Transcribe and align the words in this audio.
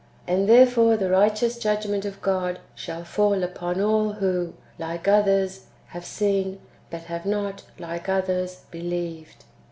And 0.25 0.49
therefore 0.49 0.97
the 0.97 1.11
righteous 1.11 1.59
judgment 1.59 2.05
of 2.05 2.23
God 2.23 2.57
[shall 2.73 3.03
fall] 3.03 3.43
upon 3.43 3.79
all 3.79 4.13
who, 4.13 4.55
like 4.79 5.07
others, 5.07 5.67
have 5.89 6.05
seen, 6.05 6.59
but 6.89 7.01
have 7.03 7.23
not, 7.27 7.65
like 7.77 8.09
others, 8.09 8.63
believed. 8.71 9.43